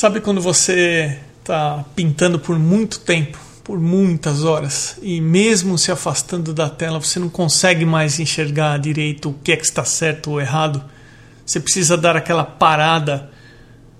[0.00, 6.54] Sabe quando você está pintando por muito tempo, por muitas horas, e mesmo se afastando
[6.54, 10.40] da tela, você não consegue mais enxergar direito o que é que está certo ou
[10.40, 10.84] errado?
[11.44, 13.28] Você precisa dar aquela parada,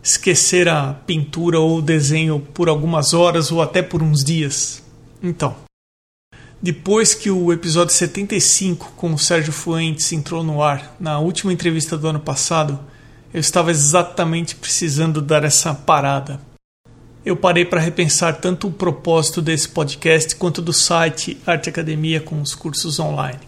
[0.00, 4.80] esquecer a pintura ou o desenho por algumas horas ou até por uns dias.
[5.21, 5.57] Então,
[6.62, 11.99] depois que o episódio 75 com o Sérgio Fuentes entrou no ar, na última entrevista
[11.99, 12.79] do ano passado,
[13.32, 16.40] eu estava exatamente precisando dar essa parada.
[17.24, 22.41] Eu parei para repensar tanto o propósito desse podcast quanto do site Arte Academia com
[22.41, 23.41] os cursos online.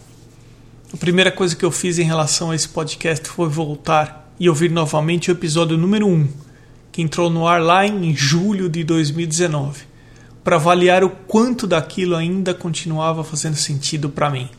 [0.93, 4.69] A primeira coisa que eu fiz em relação a esse podcast foi voltar e ouvir
[4.69, 6.27] novamente o episódio número 1,
[6.91, 9.91] que entrou no ar lá em julho de 2019
[10.43, 14.49] para avaliar o quanto daquilo ainda continuava fazendo sentido para mim.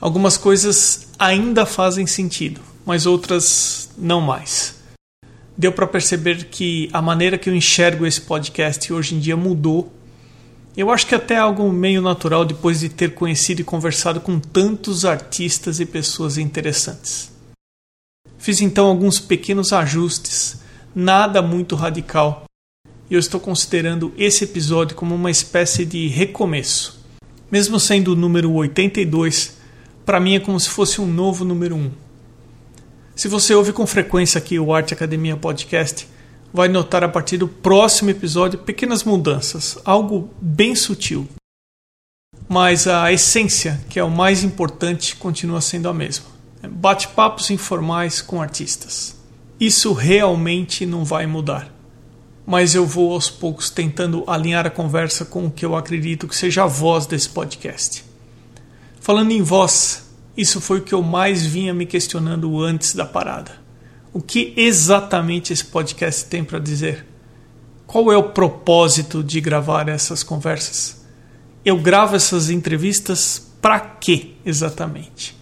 [0.00, 4.80] Algumas coisas ainda fazem sentido, mas outras não mais.
[5.56, 9.92] Deu para perceber que a maneira que eu enxergo esse podcast hoje em dia mudou.
[10.76, 14.40] Eu acho que até é algo meio natural depois de ter conhecido e conversado com
[14.40, 17.30] tantos artistas e pessoas interessantes.
[18.38, 20.60] Fiz então alguns pequenos ajustes,
[20.94, 22.44] nada muito radical,
[23.08, 26.98] e eu estou considerando esse episódio como uma espécie de recomeço.
[27.50, 29.58] Mesmo sendo o número 82,
[30.06, 31.90] para mim é como se fosse um novo número 1.
[33.22, 36.08] Se você ouve com frequência aqui o Arte Academia Podcast,
[36.52, 41.28] vai notar a partir do próximo episódio pequenas mudanças, algo bem sutil.
[42.48, 46.26] Mas a essência, que é o mais importante, continua sendo a mesma.
[46.68, 49.14] Bate-papos informais com artistas.
[49.60, 51.70] Isso realmente não vai mudar
[52.44, 56.34] mas eu vou aos poucos tentando alinhar a conversa com o que eu acredito que
[56.34, 58.04] seja a voz desse podcast.
[59.00, 63.52] Falando em voz, isso foi o que eu mais vinha me questionando antes da parada.
[64.12, 67.06] O que exatamente esse podcast tem para dizer?
[67.86, 71.04] Qual é o propósito de gravar essas conversas?
[71.64, 75.36] Eu gravo essas entrevistas para quê exatamente?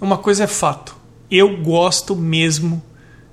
[0.00, 0.96] Uma coisa é fato,
[1.30, 2.82] eu gosto mesmo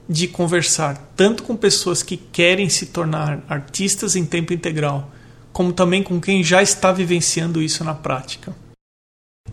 [0.10, 5.12] de conversar tanto com pessoas que querem se tornar artistas em tempo integral,
[5.54, 8.56] como também com quem já está vivenciando isso na prática.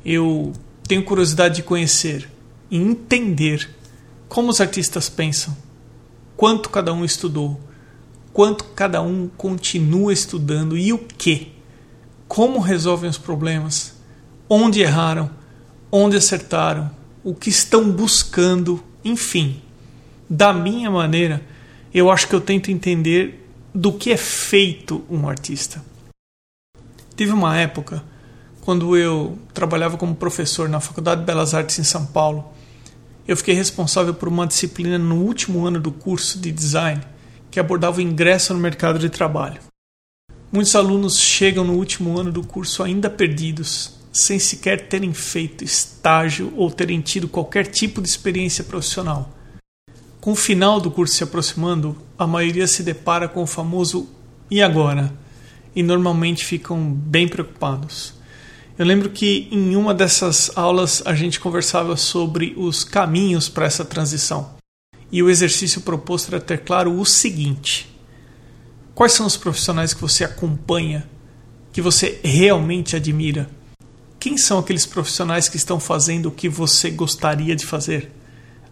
[0.05, 0.53] Eu
[0.89, 2.29] tenho curiosidade de conhecer
[2.71, 3.71] e entender
[4.29, 5.57] como os artistas pensam,
[6.37, 7.61] quanto cada um estudou,
[8.33, 11.53] quanto cada um continua estudando e o que,
[12.27, 13.95] como resolvem os problemas,
[14.49, 15.31] onde erraram,
[15.93, 16.91] onde acertaram,
[17.23, 19.63] o que estão buscando, enfim
[20.29, 21.43] da minha maneira,
[21.93, 25.83] eu acho que eu tento entender do que é feito um artista.
[27.17, 28.05] Tive uma época
[28.61, 32.53] quando eu trabalhava como professor na Faculdade de Belas Artes em São Paulo.
[33.27, 37.01] Eu fiquei responsável por uma disciplina no último ano do curso de design
[37.51, 39.61] que abordava o ingresso no mercado de trabalho.
[40.51, 46.53] Muitos alunos chegam no último ano do curso ainda perdidos, sem sequer terem feito estágio
[46.57, 49.31] ou terem tido qualquer tipo de experiência profissional.
[50.21, 54.09] Com o final do curso se aproximando, a maioria se depara com o famoso
[54.51, 55.13] e agora?
[55.77, 58.15] E normalmente ficam bem preocupados.
[58.79, 63.85] Eu lembro que em uma dessas aulas a gente conversava sobre os caminhos para essa
[63.85, 64.57] transição.
[65.11, 67.91] E o exercício proposto era ter claro o seguinte:
[68.95, 71.09] quais são os profissionais que você acompanha,
[71.73, 73.51] que você realmente admira?
[74.21, 78.13] Quem são aqueles profissionais que estão fazendo o que você gostaria de fazer?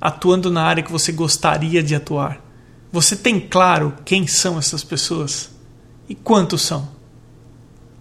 [0.00, 2.40] atuando na área que você gostaria de atuar?
[2.92, 5.50] Você tem claro quem são essas pessoas?
[6.08, 6.88] E quantos são?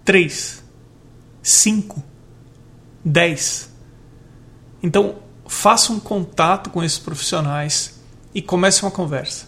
[0.04, 0.62] Três?
[1.48, 2.02] Cinco?
[3.04, 3.70] Dez?
[4.82, 8.00] Então, faça um contato com esses profissionais
[8.34, 9.46] e comece uma conversa.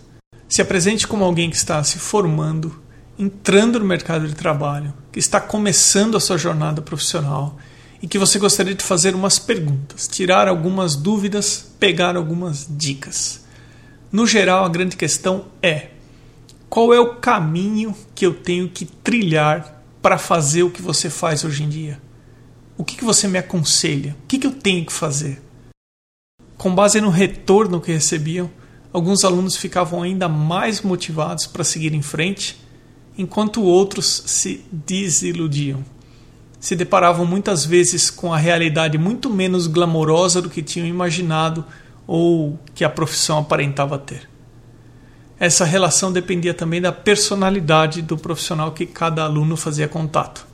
[0.48, 2.80] Se apresente como alguém que está se formando,
[3.18, 7.56] entrando no mercado de trabalho, que está começando a sua jornada profissional
[8.00, 13.44] e que você gostaria de fazer umas perguntas, tirar algumas dúvidas, pegar algumas dicas.
[14.12, 15.88] No geral, a grande questão é:
[16.70, 21.44] qual é o caminho que eu tenho que trilhar para fazer o que você faz
[21.44, 22.00] hoje em dia?
[22.76, 24.16] O que, que você me aconselha?
[24.24, 25.42] O que, que eu tenho que fazer?
[26.56, 28.50] Com base no retorno que recebiam,
[28.92, 32.60] alguns alunos ficavam ainda mais motivados para seguir em frente,
[33.16, 35.84] enquanto outros se desiludiam
[36.60, 41.64] se deparavam muitas vezes com a realidade muito menos glamourosa do que tinham imaginado
[42.06, 44.28] ou que a profissão aparentava ter.
[45.40, 50.46] Essa relação dependia também da personalidade do profissional que cada aluno fazia contato.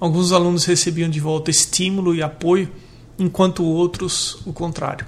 [0.00, 2.70] Alguns alunos recebiam de volta estímulo e apoio,
[3.18, 5.06] enquanto outros o contrário.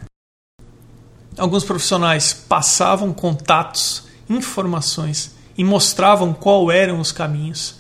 [1.37, 7.77] Alguns profissionais passavam contatos informações e mostravam qual eram os caminhos,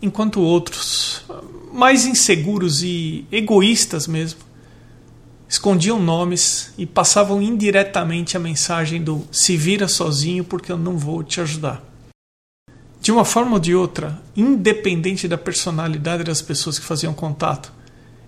[0.00, 1.22] enquanto outros,
[1.72, 4.40] mais inseguros e egoístas mesmo,
[5.48, 11.22] escondiam nomes e passavam indiretamente a mensagem do se vira sozinho porque eu não vou
[11.22, 11.82] te ajudar.
[13.00, 17.72] De uma forma ou de outra, independente da personalidade das pessoas que faziam contato,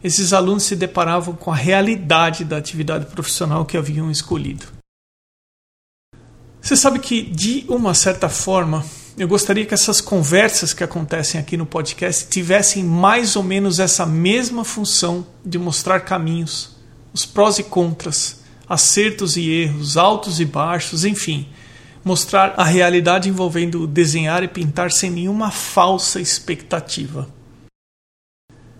[0.02, 4.66] esses alunos se deparavam com a realidade da atividade profissional que haviam escolhido.
[6.60, 8.84] Você sabe que, de uma certa forma,
[9.16, 14.06] eu gostaria que essas conversas que acontecem aqui no podcast tivessem mais ou menos essa
[14.06, 16.77] mesma função de mostrar caminhos,
[17.12, 21.48] os prós e contras, acertos e erros, altos e baixos, enfim,
[22.04, 27.28] mostrar a realidade envolvendo desenhar e pintar sem nenhuma falsa expectativa.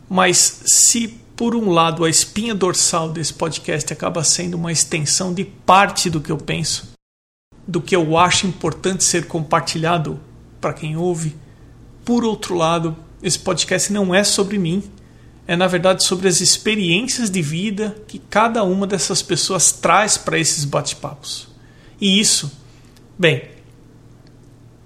[0.09, 5.45] Mas se por um lado a espinha dorsal desse podcast acaba sendo uma extensão de
[5.45, 6.89] parte do que eu penso,
[7.67, 10.19] do que eu acho importante ser compartilhado
[10.61, 11.37] para quem ouve,
[12.05, 14.83] por outro lado, esse podcast não é sobre mim,
[15.49, 20.39] é na verdade sobre as experiências de vida que cada uma dessas pessoas traz para
[20.39, 21.49] esses bate-papos.
[22.01, 22.53] E isso
[23.21, 23.43] Bem,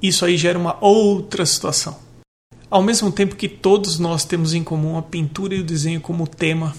[0.00, 1.98] isso aí gera uma outra situação.
[2.70, 6.26] Ao mesmo tempo que todos nós temos em comum a pintura e o desenho como
[6.26, 6.74] tema,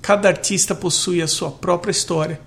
[0.00, 2.40] cada artista possui a sua própria história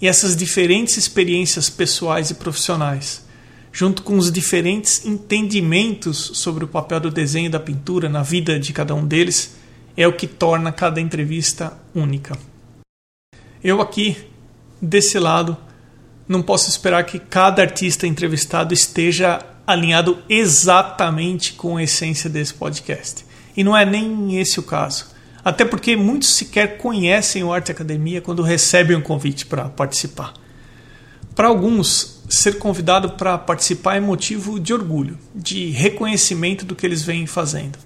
[0.00, 3.26] e essas diferentes experiências pessoais e profissionais,
[3.70, 8.58] junto com os diferentes entendimentos sobre o papel do desenho e da pintura na vida
[8.58, 9.56] de cada um deles,
[9.96, 12.36] é o que torna cada entrevista única.
[13.62, 14.16] Eu aqui,
[14.80, 15.56] desse lado,
[16.26, 23.24] não posso esperar que cada artista entrevistado esteja alinhado exatamente com a essência desse podcast.
[23.56, 25.06] E não é nem esse o caso.
[25.44, 30.34] Até porque muitos sequer conhecem o Arte Academia quando recebem um convite para participar.
[31.34, 37.02] Para alguns, ser convidado para participar é motivo de orgulho, de reconhecimento do que eles
[37.02, 37.78] vêm fazendo.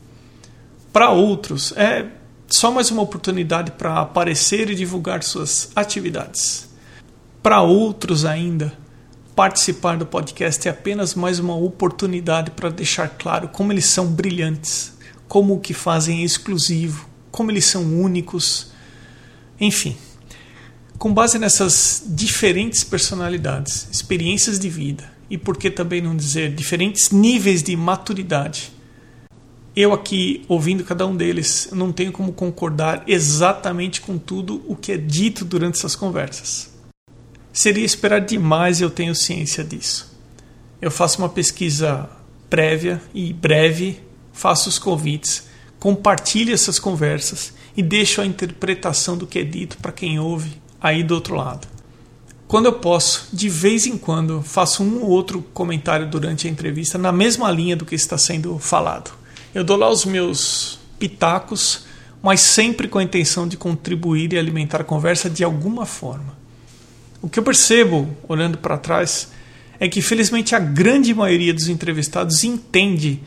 [0.96, 2.06] Para outros, é
[2.48, 6.70] só mais uma oportunidade para aparecer e divulgar suas atividades.
[7.42, 8.72] Para outros ainda,
[9.34, 14.96] participar do podcast é apenas mais uma oportunidade para deixar claro como eles são brilhantes,
[15.28, 18.72] como o que fazem é exclusivo, como eles são únicos.
[19.60, 19.98] Enfim,
[20.96, 27.10] com base nessas diferentes personalidades, experiências de vida e, por que também não dizer, diferentes
[27.10, 28.74] níveis de maturidade,
[29.76, 34.92] eu aqui, ouvindo cada um deles, não tenho como concordar exatamente com tudo o que
[34.92, 36.74] é dito durante essas conversas.
[37.52, 40.16] Seria esperar demais eu tenho ciência disso.
[40.80, 42.08] Eu faço uma pesquisa
[42.48, 44.00] prévia e breve,
[44.32, 45.46] faço os convites,
[45.78, 51.02] compartilho essas conversas e deixo a interpretação do que é dito para quem ouve aí
[51.02, 51.68] do outro lado.
[52.48, 56.96] Quando eu posso, de vez em quando, faço um ou outro comentário durante a entrevista
[56.96, 59.25] na mesma linha do que está sendo falado.
[59.56, 61.86] Eu dou lá os meus pitacos,
[62.22, 66.36] mas sempre com a intenção de contribuir e alimentar a conversa de alguma forma.
[67.22, 69.30] O que eu percebo, olhando para trás,
[69.80, 73.22] é que felizmente a grande maioria dos entrevistados entende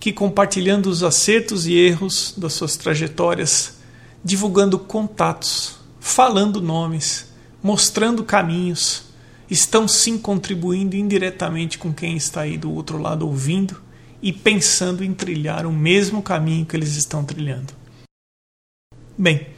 [0.00, 3.76] que compartilhando os acertos e erros das suas trajetórias,
[4.24, 7.30] divulgando contatos, falando nomes,
[7.62, 9.02] mostrando caminhos,
[9.50, 13.84] estão sim contribuindo indiretamente com quem está aí do outro lado ouvindo
[14.24, 17.74] e pensando em trilhar o mesmo caminho que eles estão trilhando.
[19.18, 19.48] Bem,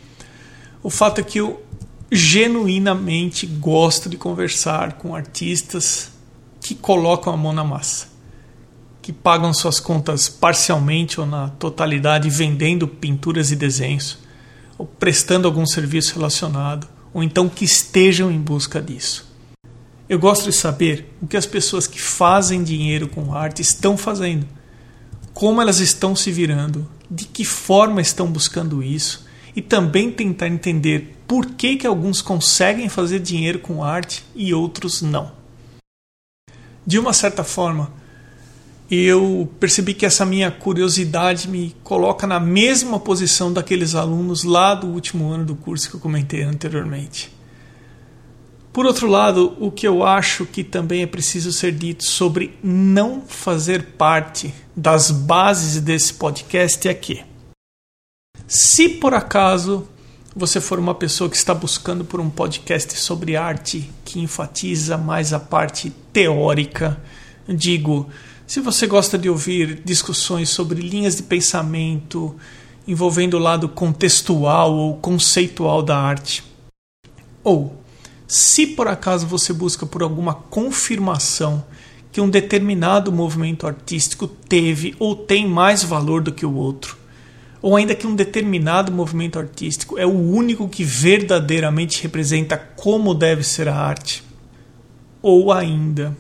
[0.83, 1.65] o fato é que eu
[2.11, 6.11] genuinamente gosto de conversar com artistas
[6.61, 8.09] que colocam a mão na massa,
[9.01, 14.19] que pagam suas contas parcialmente ou na totalidade vendendo pinturas e desenhos,
[14.77, 19.33] ou prestando algum serviço relacionado, ou então que estejam em busca disso.
[20.09, 24.56] Eu gosto de saber o que as pessoas que fazem dinheiro com arte estão fazendo,
[25.37, 31.15] como elas estão se virando, de que forma estão buscando isso e também tentar entender
[31.29, 35.31] por que, que alguns conseguem fazer dinheiro com arte e outros não.
[36.87, 37.93] De uma certa forma,
[38.91, 44.87] eu percebi que essa minha curiosidade me coloca na mesma posição daqueles alunos lá do
[44.87, 47.31] último ano do curso que eu comentei anteriormente.
[48.77, 53.23] Por outro lado, o que eu acho que também é preciso ser dito sobre não
[53.23, 57.25] fazer parte das bases desse podcast é que,
[58.47, 59.89] se por acaso
[60.37, 65.33] você for uma pessoa que está buscando por um podcast sobre arte que enfatiza mais
[65.33, 67.01] a parte teórica,
[67.49, 68.11] digo,
[68.47, 72.37] se você gosta de ouvir discussões sobre linhas de pensamento
[72.87, 76.45] envolvendo o lado contextual ou conceitual da arte,
[77.43, 77.86] ou
[78.27, 81.65] se por acaso você busca por alguma confirmação
[82.11, 86.97] que um determinado movimento artístico teve ou tem mais valor do que o outro,
[87.61, 93.45] ou ainda que um determinado movimento artístico é o único que verdadeiramente representa como deve
[93.45, 94.25] ser a arte,
[95.21, 96.17] ou ainda,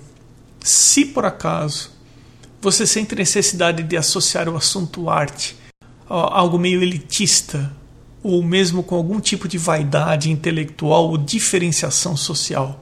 [0.60, 1.92] se por acaso
[2.60, 5.56] você sente necessidade de associar o assunto arte
[6.08, 7.72] a algo meio elitista,
[8.26, 12.80] ou mesmo com algum tipo de vaidade intelectual ou diferenciação social.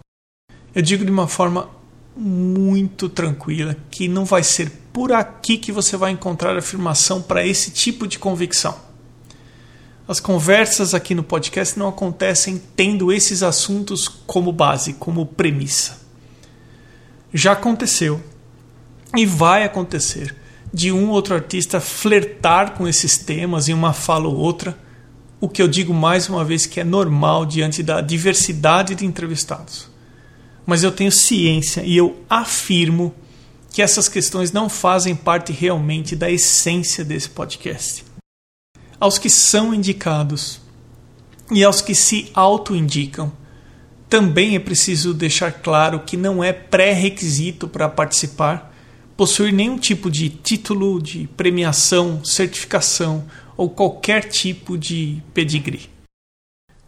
[0.74, 1.68] Eu digo de uma forma
[2.16, 7.70] muito tranquila que não vai ser por aqui que você vai encontrar afirmação para esse
[7.70, 8.76] tipo de convicção.
[10.06, 16.00] As conversas aqui no podcast não acontecem tendo esses assuntos como base, como premissa.
[17.32, 18.22] Já aconteceu
[19.16, 20.34] e vai acontecer
[20.72, 24.76] de um outro artista flertar com esses temas em uma fala ou outra,
[25.44, 29.90] o que eu digo mais uma vez que é normal diante da diversidade de entrevistados.
[30.64, 33.14] Mas eu tenho ciência e eu afirmo
[33.70, 38.06] que essas questões não fazem parte realmente da essência desse podcast.
[38.98, 40.60] Aos que são indicados
[41.50, 43.30] e aos que se auto-indicam,
[44.08, 48.74] também é preciso deixar claro que não é pré-requisito para participar
[49.16, 53.24] possuir nenhum tipo de título de premiação, certificação
[53.56, 55.88] ou qualquer tipo de pedigree.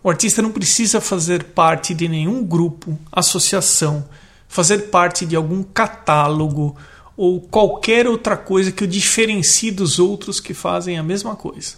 [0.03, 4.09] O artista não precisa fazer parte de nenhum grupo, associação,
[4.49, 6.77] fazer parte de algum catálogo
[7.17, 11.75] ou qualquer outra coisa que o diferencie dos outros que fazem a mesma coisa.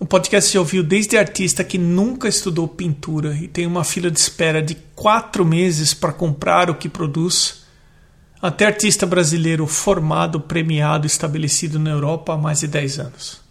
[0.00, 4.18] O podcast já ouviu desde artista que nunca estudou pintura e tem uma fila de
[4.18, 7.64] espera de quatro meses para comprar o que produz,
[8.40, 13.49] até artista brasileiro formado, premiado, estabelecido na Europa há mais de 10 anos.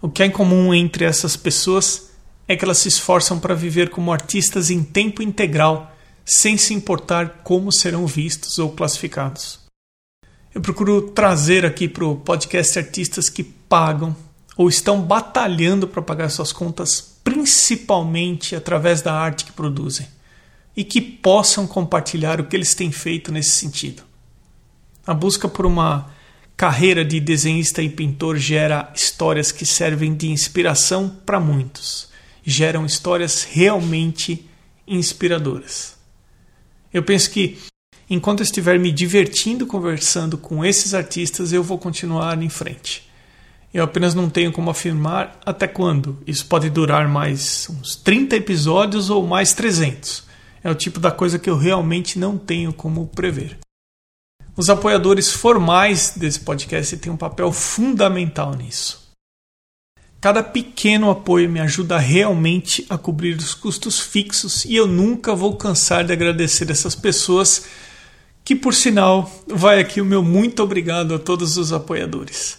[0.00, 2.10] O que há em comum entre essas pessoas
[2.46, 5.92] é que elas se esforçam para viver como artistas em tempo integral,
[6.24, 9.60] sem se importar como serão vistos ou classificados.
[10.54, 14.16] Eu procuro trazer aqui para o podcast artistas que pagam
[14.56, 20.06] ou estão batalhando para pagar suas contas, principalmente através da arte que produzem
[20.76, 24.02] e que possam compartilhar o que eles têm feito nesse sentido.
[25.06, 26.10] A busca por uma
[26.56, 32.08] carreira de desenhista e pintor gera histórias que servem de inspiração para muitos,
[32.44, 34.48] geram histórias realmente
[34.86, 35.96] inspiradoras.
[36.92, 37.58] Eu penso que
[38.08, 43.06] enquanto eu estiver me divertindo conversando com esses artistas, eu vou continuar em frente.
[43.74, 46.18] Eu apenas não tenho como afirmar até quando.
[46.26, 50.26] Isso pode durar mais uns 30 episódios ou mais 300
[50.66, 53.56] é o tipo da coisa que eu realmente não tenho como prever.
[54.56, 59.12] Os apoiadores formais desse podcast têm um papel fundamental nisso.
[60.18, 65.56] Cada pequeno apoio me ajuda realmente a cobrir os custos fixos e eu nunca vou
[65.56, 67.66] cansar de agradecer essas pessoas,
[68.42, 72.58] que por sinal vai aqui o meu muito obrigado a todos os apoiadores.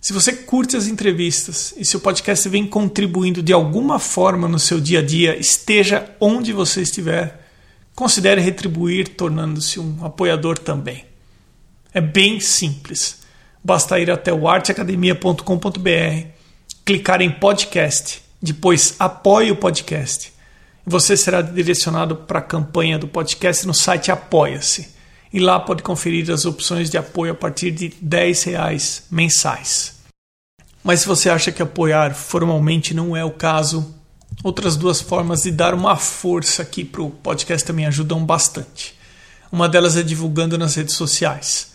[0.00, 4.58] Se você curte as entrevistas e se o podcast vem contribuindo de alguma forma no
[4.58, 7.46] seu dia a dia, esteja onde você estiver,
[7.94, 11.09] considere retribuir tornando-se um apoiador também.
[11.92, 13.20] É bem simples.
[13.62, 16.26] Basta ir até o arteacademia.com.br,
[16.84, 20.32] clicar em podcast, depois apoie o podcast.
[20.86, 24.88] Você será direcionado para a campanha do podcast no site Apoia-se
[25.32, 30.00] e lá pode conferir as opções de apoio a partir de R$ reais mensais.
[30.82, 33.94] Mas se você acha que apoiar formalmente não é o caso,
[34.42, 38.98] outras duas formas de dar uma força aqui para o podcast também ajudam bastante.
[39.52, 41.69] Uma delas é divulgando nas redes sociais.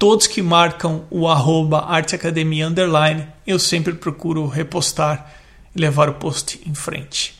[0.00, 5.32] Todos que marcam o arroba arteacademia underline, eu sempre procuro repostar
[5.76, 7.38] e levar o post em frente.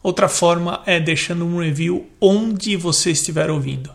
[0.00, 3.90] Outra forma é deixando um review onde você estiver ouvindo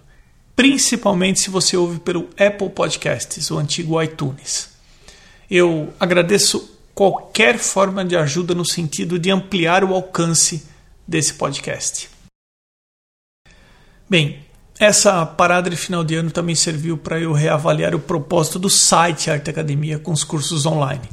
[0.58, 4.72] principalmente se você ouve pelo Apple Podcasts, o antigo iTunes.
[5.50, 10.68] Eu agradeço qualquer forma de ajuda no sentido de ampliar o alcance
[11.08, 12.10] desse podcast.
[14.10, 14.47] Bem,
[14.80, 19.32] essa parada de final de ano também serviu para eu reavaliar o propósito do site
[19.32, 21.10] Arte Academia com os cursos online.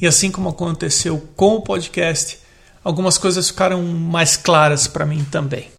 [0.00, 2.38] E assim como aconteceu com o podcast,
[2.84, 5.70] algumas coisas ficaram mais claras para mim também.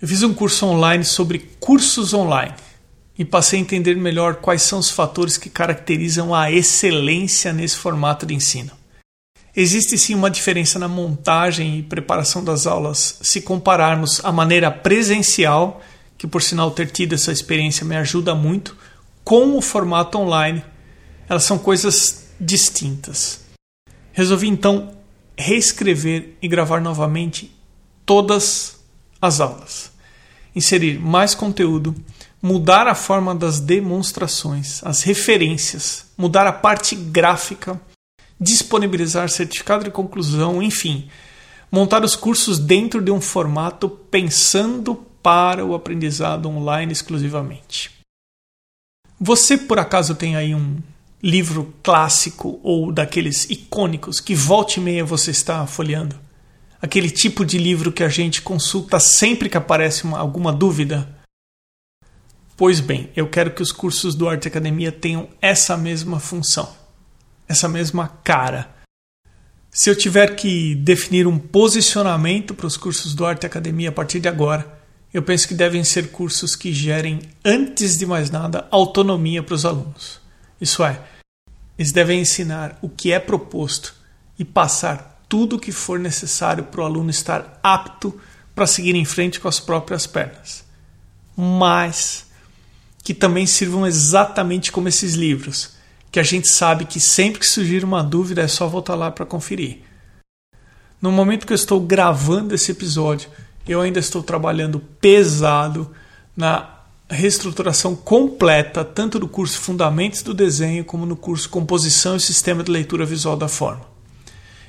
[0.00, 2.54] Eu fiz um curso online sobre cursos online
[3.18, 8.26] e passei a entender melhor quais são os fatores que caracterizam a excelência nesse formato
[8.26, 8.72] de ensino.
[9.56, 15.80] Existe sim uma diferença na montagem e preparação das aulas se compararmos a maneira presencial,
[16.16, 18.76] que por sinal ter tido essa experiência me ajuda muito,
[19.22, 20.64] com o formato online.
[21.28, 23.40] Elas são coisas distintas.
[24.12, 24.96] Resolvi então
[25.36, 27.54] reescrever e gravar novamente
[28.04, 28.78] todas
[29.20, 29.94] as aulas
[30.54, 31.94] inserir mais conteúdo,
[32.40, 37.80] mudar a forma das demonstrações, as referências, mudar a parte gráfica,
[38.38, 41.08] disponibilizar certificado de conclusão, enfim,
[41.70, 47.90] montar os cursos dentro de um formato pensando para o aprendizado online exclusivamente.
[49.18, 50.76] Você por acaso tem aí um
[51.22, 56.14] livro clássico ou daqueles icônicos que volta e meia você está folheando?
[56.82, 61.08] Aquele tipo de livro que a gente consulta sempre que aparece uma, alguma dúvida?
[62.54, 66.70] Pois bem, eu quero que os cursos do Arte Academia tenham essa mesma função,
[67.48, 68.74] essa mesma cara.
[69.70, 74.20] Se eu tiver que definir um posicionamento para os cursos do Arte Academia a partir
[74.20, 74.83] de agora,
[75.14, 79.64] eu penso que devem ser cursos que gerem, antes de mais nada, autonomia para os
[79.64, 80.20] alunos.
[80.60, 81.00] Isso é,
[81.78, 83.94] eles devem ensinar o que é proposto
[84.36, 88.20] e passar tudo o que for necessário para o aluno estar apto
[88.56, 90.64] para seguir em frente com as próprias pernas.
[91.36, 92.26] Mas
[93.04, 95.74] que também sirvam exatamente como esses livros,
[96.10, 99.26] que a gente sabe que sempre que surgir uma dúvida é só voltar lá para
[99.26, 99.82] conferir.
[101.00, 103.28] No momento que eu estou gravando esse episódio,
[103.66, 105.90] eu ainda estou trabalhando pesado
[106.36, 106.70] na
[107.08, 112.70] reestruturação completa tanto do curso Fundamentos do Desenho como no curso Composição e Sistema de
[112.70, 113.86] Leitura Visual da Forma.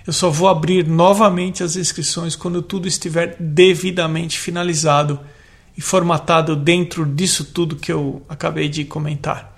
[0.05, 5.19] Eu só vou abrir novamente as inscrições quando tudo estiver devidamente finalizado
[5.75, 9.55] e formatado dentro disso tudo que eu acabei de comentar.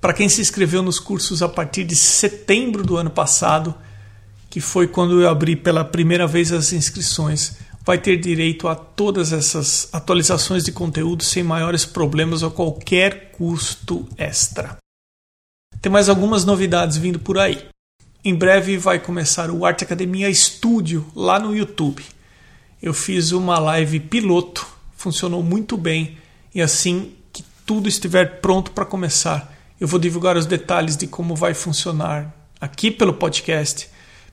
[0.00, 3.74] Para quem se inscreveu nos cursos a partir de setembro do ano passado,
[4.48, 9.32] que foi quando eu abri pela primeira vez as inscrições, vai ter direito a todas
[9.32, 14.76] essas atualizações de conteúdo sem maiores problemas ou qualquer custo extra.
[15.80, 17.66] Tem mais algumas novidades vindo por aí.
[18.24, 22.04] Em breve vai começar o Arte Academia Studio lá no YouTube.
[22.80, 26.18] Eu fiz uma live piloto, funcionou muito bem
[26.54, 31.34] e assim que tudo estiver pronto para começar, eu vou divulgar os detalhes de como
[31.34, 33.88] vai funcionar aqui pelo podcast,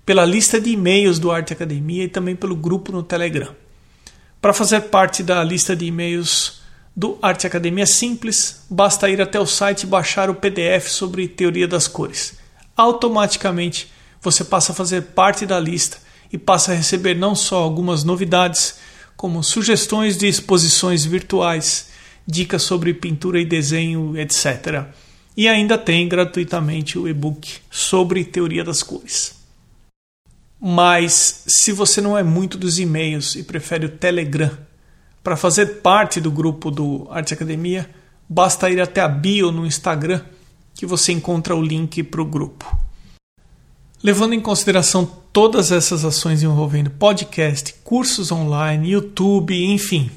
[0.06, 3.54] pela lista de e-mails do Arte Academia e também pelo grupo no Telegram.
[4.42, 6.62] Para fazer parte da lista de e-mails
[6.96, 11.68] do Arte Academia Simples, basta ir até o site e baixar o PDF sobre teoria
[11.68, 12.40] das cores
[12.80, 15.98] automaticamente você passa a fazer parte da lista
[16.32, 18.76] e passa a receber não só algumas novidades,
[19.18, 21.90] como sugestões de exposições virtuais,
[22.26, 24.86] dicas sobre pintura e desenho, etc.
[25.36, 29.39] E ainda tem gratuitamente o e-book sobre teoria das cores.
[30.60, 34.52] Mas se você não é muito dos e-mails e prefere o Telegram,
[35.24, 37.90] para fazer parte do grupo do Arte Academia,
[38.28, 40.22] basta ir até a bio no Instagram
[40.74, 42.78] que você encontra o link para o grupo.
[44.02, 50.10] Levando em consideração todas essas ações envolvendo podcast, cursos online, YouTube, enfim,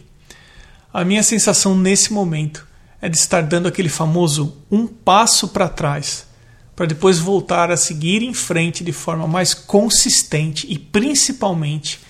[0.93, 2.67] a minha sensação nesse momento
[3.01, 6.27] é de estar dando aquele famoso um passo para trás,
[6.75, 12.01] para depois voltar a seguir em frente de forma mais consistente e principalmente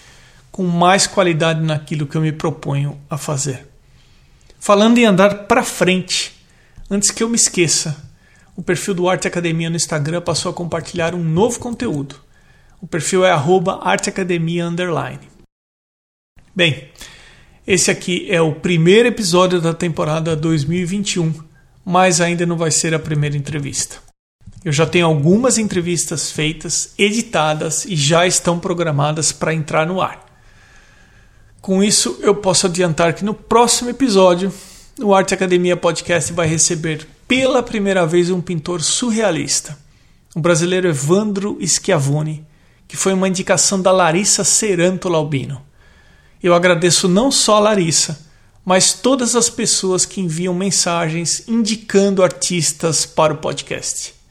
[0.51, 3.67] com mais qualidade naquilo que eu me proponho a fazer.
[4.61, 6.33] Falando em andar para frente,
[6.91, 8.11] antes que eu me esqueça,
[8.55, 12.17] o perfil do Arte Academia no Instagram passou a compartilhar um novo conteúdo.
[12.81, 13.33] O perfil é
[13.83, 14.65] arteacademia
[16.55, 16.91] Bem,
[17.67, 21.33] esse aqui é o primeiro episódio da temporada 2021,
[21.85, 24.12] mas ainda não vai ser a primeira entrevista.
[24.65, 30.25] Eu já tenho algumas entrevistas feitas, editadas e já estão programadas para entrar no ar.
[31.61, 34.53] Com isso, eu posso adiantar que no próximo episódio,
[35.01, 39.77] o Arte Academia Podcast vai receber pela primeira vez um pintor surrealista,
[40.35, 42.47] o brasileiro Evandro Schiavone,
[42.87, 45.63] que foi uma indicação da Larissa Seranto Laubino.
[46.43, 48.27] Eu agradeço não só a Larissa,
[48.65, 54.22] mas todas as pessoas que enviam mensagens indicando artistas para o podcast.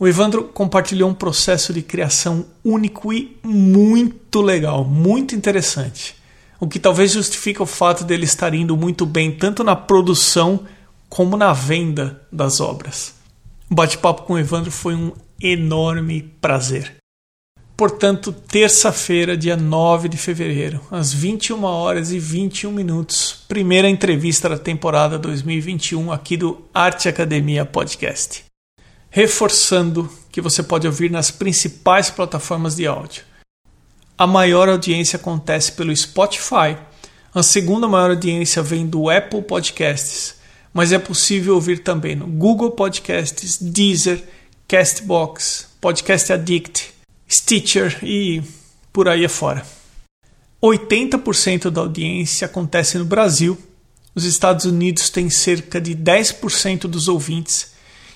[0.00, 6.16] O Evandro compartilhou um processo de criação único e muito legal, muito interessante,
[6.58, 10.60] o que talvez justifique o fato dele estar indo muito bem tanto na produção
[11.06, 13.12] como na venda das obras.
[13.70, 16.96] O bate-papo com o Evandro foi um enorme prazer.
[17.76, 24.56] Portanto, terça-feira, dia 9 de fevereiro, às 21 horas e 21 minutos, primeira entrevista da
[24.56, 28.49] temporada 2021 aqui do Arte Academia Podcast.
[29.10, 33.24] Reforçando que você pode ouvir nas principais plataformas de áudio.
[34.16, 36.76] A maior audiência acontece pelo Spotify,
[37.34, 40.40] a segunda maior audiência vem do Apple Podcasts
[40.72, 44.22] mas é possível ouvir também no Google Podcasts, Deezer,
[44.68, 46.92] Castbox, Podcast Addict,
[47.28, 48.42] Stitcher e
[48.92, 49.64] por aí afora.
[50.62, 53.58] 80% da audiência acontece no Brasil,
[54.12, 57.69] Os Estados Unidos têm cerca de 10% dos ouvintes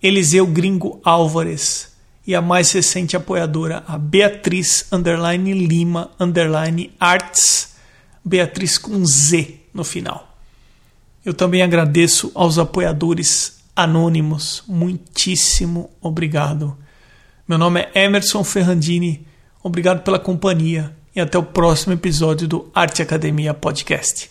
[0.03, 1.93] Eliseu Gringo Álvares
[2.27, 7.75] e a mais recente apoiadora, a Beatriz underline Lima underline Arts,
[8.25, 10.37] Beatriz com Z no final.
[11.25, 16.77] Eu também agradeço aos apoiadores anônimos, muitíssimo obrigado.
[17.47, 19.27] Meu nome é Emerson Ferrandini,
[19.63, 24.31] obrigado pela companhia e até o próximo episódio do Arte Academia Podcast.